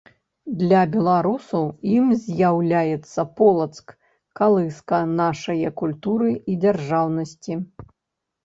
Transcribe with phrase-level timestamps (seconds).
[0.59, 1.65] Для Беларусаў
[1.97, 3.93] ім зьяўляецца Полацак-
[4.39, 7.53] калыска нашае культуры і дзяржаўнасьці.